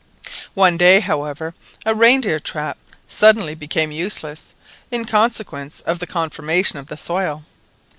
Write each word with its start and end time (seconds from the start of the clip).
One 0.55 0.77
day, 0.77 0.99
however, 0.99 1.53
the 1.85 1.93
reindeer 1.93 2.39
trap 2.39 2.79
suddenly 3.07 3.53
became 3.53 3.91
useless 3.91 4.55
in 4.89 5.05
consequence 5.05 5.79
of 5.81 5.99
the 5.99 6.07
conformation 6.07 6.79
of 6.79 6.87
the 6.87 6.97
soil. 6.97 7.43